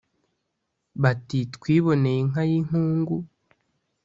bati 1.01 1.39
"twiboneye 1.53 2.17
inka 2.23 2.41
y' 2.49 2.55
inkungu, 2.59 3.17